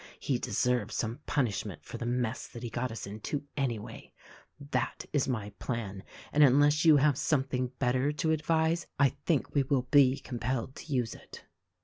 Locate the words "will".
9.61-9.87